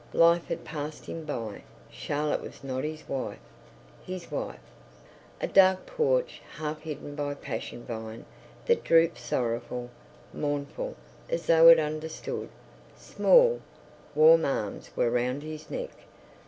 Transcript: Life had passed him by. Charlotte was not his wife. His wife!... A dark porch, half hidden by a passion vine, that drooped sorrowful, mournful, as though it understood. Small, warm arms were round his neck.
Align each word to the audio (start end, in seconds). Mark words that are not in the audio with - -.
Life 0.13 0.47
had 0.47 0.63
passed 0.65 1.05
him 1.05 1.25
by. 1.25 1.61
Charlotte 1.91 2.41
was 2.41 2.63
not 2.63 2.83
his 2.83 3.07
wife. 3.07 3.37
His 4.03 4.31
wife!... 4.31 4.57
A 5.39 5.45
dark 5.47 5.85
porch, 5.85 6.41
half 6.55 6.81
hidden 6.81 7.13
by 7.13 7.33
a 7.33 7.35
passion 7.35 7.85
vine, 7.85 8.25
that 8.65 8.83
drooped 8.83 9.19
sorrowful, 9.19 9.91
mournful, 10.33 10.95
as 11.29 11.45
though 11.45 11.67
it 11.67 11.77
understood. 11.79 12.49
Small, 12.97 13.61
warm 14.15 14.43
arms 14.43 14.89
were 14.95 15.11
round 15.11 15.43
his 15.43 15.69
neck. 15.69 15.91